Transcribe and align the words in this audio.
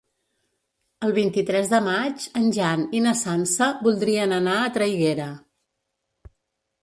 El 1.07 1.11
vint-i-tres 1.17 1.67
de 1.73 1.81
maig 1.87 2.23
en 2.39 2.47
Jan 2.55 2.87
i 2.99 3.01
na 3.07 3.13
Sança 3.19 3.67
voldrien 3.87 4.33
anar 4.39 4.55
a 4.63 4.71
Traiguera. 4.79 5.27